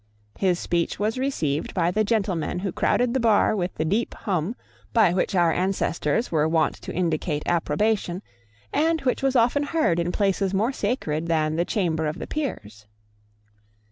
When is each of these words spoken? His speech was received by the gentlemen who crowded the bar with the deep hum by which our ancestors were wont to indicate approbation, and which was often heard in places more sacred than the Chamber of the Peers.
His 0.39 0.57
speech 0.57 0.97
was 0.97 1.19
received 1.19 1.75
by 1.75 1.91
the 1.91 2.03
gentlemen 2.03 2.57
who 2.57 2.71
crowded 2.71 3.13
the 3.13 3.19
bar 3.19 3.55
with 3.55 3.75
the 3.75 3.85
deep 3.85 4.15
hum 4.15 4.55
by 4.93 5.13
which 5.13 5.35
our 5.35 5.53
ancestors 5.53 6.31
were 6.31 6.47
wont 6.47 6.73
to 6.81 6.91
indicate 6.91 7.43
approbation, 7.45 8.23
and 8.73 9.01
which 9.01 9.21
was 9.21 9.35
often 9.35 9.61
heard 9.61 9.99
in 9.99 10.11
places 10.11 10.55
more 10.55 10.71
sacred 10.71 11.27
than 11.27 11.55
the 11.55 11.65
Chamber 11.65 12.07
of 12.07 12.17
the 12.17 12.25
Peers. 12.25 12.87